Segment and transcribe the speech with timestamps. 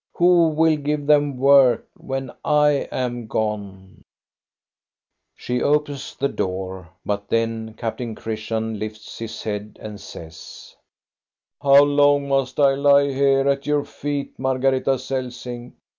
[0.15, 4.01] Who will give them work when I am gone?"
[5.35, 10.75] She opens the door; but then Captain Christian lifts his head and says:
[11.61, 15.73] —"How long must I lie here at your feet, Margareta Celsing?